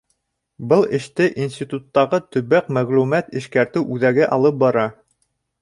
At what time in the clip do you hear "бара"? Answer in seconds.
4.65-4.91